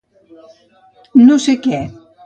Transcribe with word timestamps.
No 1.27 1.39
sé 1.47 1.59
què. 1.67 1.87